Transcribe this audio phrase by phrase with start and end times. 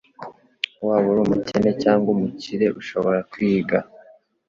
[0.85, 3.77] waba uri umukene cyangwa umukire ushobora kwiga